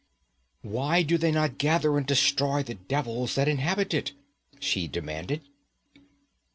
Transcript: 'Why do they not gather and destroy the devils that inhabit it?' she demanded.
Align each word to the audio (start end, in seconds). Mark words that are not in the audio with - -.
'Why 0.63 1.03
do 1.03 1.15
they 1.19 1.31
not 1.31 1.59
gather 1.59 1.95
and 1.95 2.07
destroy 2.07 2.63
the 2.63 2.73
devils 2.73 3.35
that 3.35 3.47
inhabit 3.47 3.93
it?' 3.93 4.13
she 4.59 4.87
demanded. 4.87 5.43